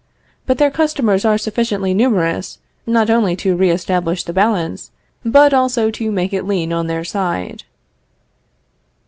But 0.47 0.57
their 0.57 0.71
customers 0.71 1.25
are 1.25 1.37
sufficiently 1.37 1.93
numerous 1.93 2.57
not 2.87 3.11
only 3.11 3.35
to 3.35 3.55
re 3.55 3.69
establish 3.69 4.23
the 4.23 4.33
balance, 4.33 4.89
but 5.23 5.53
also 5.53 5.91
to 5.91 6.11
make 6.11 6.33
it 6.33 6.47
lean 6.47 6.73
on 6.73 6.87
their 6.87 7.03
side. 7.03 7.65